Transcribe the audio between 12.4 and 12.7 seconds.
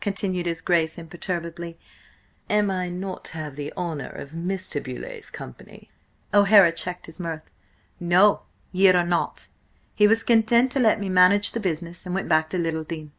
to